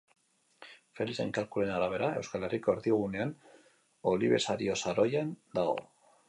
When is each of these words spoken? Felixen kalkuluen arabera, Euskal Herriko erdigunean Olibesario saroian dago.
Felixen 0.99 1.33
kalkuluen 1.37 1.73
arabera, 1.73 2.09
Euskal 2.21 2.47
Herriko 2.47 2.75
erdigunean 2.77 3.35
Olibesario 4.15 4.79
saroian 4.87 5.37
dago. 5.61 5.79